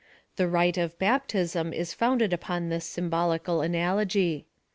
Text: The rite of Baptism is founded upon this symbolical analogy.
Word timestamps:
The 0.35 0.47
rite 0.47 0.79
of 0.79 0.97
Baptism 0.97 1.73
is 1.73 1.93
founded 1.93 2.33
upon 2.33 2.69
this 2.69 2.85
symbolical 2.85 3.61
analogy. 3.61 4.47